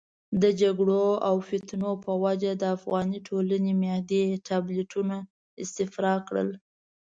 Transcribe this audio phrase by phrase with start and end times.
[0.41, 5.15] د جګړو او فتنو په وجه د افغاني ټولنې معدې ټابلیتونه
[5.63, 6.49] استفراق کړل.